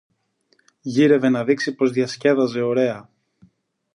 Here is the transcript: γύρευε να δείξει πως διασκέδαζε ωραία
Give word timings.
γύρευε 0.81 1.29
να 1.29 1.43
δείξει 1.43 1.75
πως 1.75 1.91
διασκέδαζε 1.91 2.61
ωραία 2.61 3.09